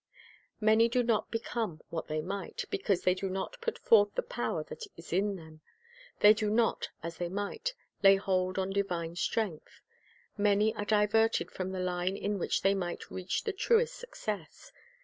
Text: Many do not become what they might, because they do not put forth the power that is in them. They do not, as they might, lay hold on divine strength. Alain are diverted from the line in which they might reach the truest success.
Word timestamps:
Many 0.59 0.89
do 0.89 1.03
not 1.03 1.29
become 1.29 1.79
what 1.89 2.07
they 2.07 2.21
might, 2.23 2.65
because 2.71 3.03
they 3.03 3.13
do 3.13 3.29
not 3.29 3.61
put 3.61 3.77
forth 3.77 4.15
the 4.15 4.23
power 4.23 4.63
that 4.63 4.81
is 4.97 5.13
in 5.13 5.35
them. 5.35 5.61
They 6.21 6.33
do 6.33 6.49
not, 6.49 6.89
as 7.03 7.17
they 7.17 7.29
might, 7.29 7.75
lay 8.01 8.15
hold 8.15 8.57
on 8.57 8.71
divine 8.71 9.15
strength. 9.15 9.83
Alain 10.39 10.75
are 10.75 10.85
diverted 10.85 11.51
from 11.51 11.71
the 11.71 11.79
line 11.79 12.17
in 12.17 12.39
which 12.39 12.63
they 12.63 12.73
might 12.73 13.11
reach 13.11 13.43
the 13.43 13.53
truest 13.53 13.93
success. 13.95 14.71